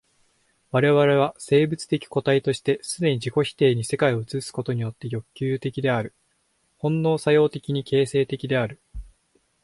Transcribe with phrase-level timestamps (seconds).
[0.71, 6.15] 我々は生物的個体として既に自己否定的に世界を映すことによって欲求的である、
[6.79, 8.79] 本能作用的に形成的である。